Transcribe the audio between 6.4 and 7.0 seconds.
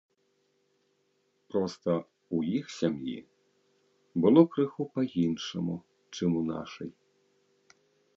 у нашай.